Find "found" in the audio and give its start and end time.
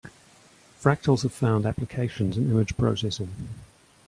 1.31-1.63